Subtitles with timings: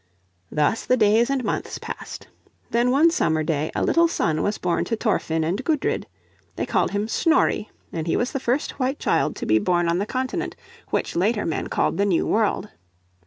[0.51, 2.25] Thus the days and months passed.
[2.71, 6.07] Then one summer day a little son was born to Thorfinn and Gudrid.
[6.55, 9.99] They called him Snorri, and he was the first white child to be born on
[9.99, 10.55] the Continent
[10.89, 12.69] which later men called the New World.